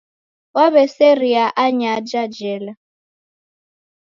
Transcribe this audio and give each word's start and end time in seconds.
Waw'eseria 0.55 1.45
anyaja 1.63 2.23
jela. 2.37 2.73